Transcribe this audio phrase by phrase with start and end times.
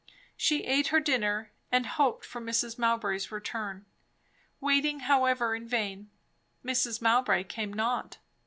[0.35, 2.79] She eat her dinner, and hoped for Mrs.
[2.79, 3.85] Mowbray's return.
[4.59, 6.09] Waiting however in vain.
[6.65, 7.03] Mrs.
[7.03, 8.17] Mowbray came not.